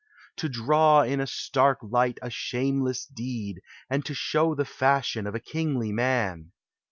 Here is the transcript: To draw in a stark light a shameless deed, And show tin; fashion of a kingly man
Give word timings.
To 0.37 0.49
draw 0.49 1.03
in 1.03 1.19
a 1.21 1.27
stark 1.27 1.77
light 1.83 2.17
a 2.23 2.31
shameless 2.31 3.05
deed, 3.05 3.61
And 3.87 4.03
show 4.07 4.55
tin; 4.55 4.65
fashion 4.65 5.27
of 5.27 5.35
a 5.35 5.39
kingly 5.39 5.91
man 5.91 6.53